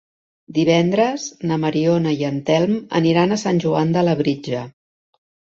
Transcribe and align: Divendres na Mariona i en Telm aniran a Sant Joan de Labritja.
Divendres 0.57 1.25
na 1.51 1.57
Mariona 1.65 2.15
i 2.23 2.27
en 2.31 2.41
Telm 2.49 2.73
aniran 3.03 3.37
a 3.37 3.41
Sant 3.45 3.63
Joan 3.67 3.95
de 3.99 4.07
Labritja. 4.09 4.65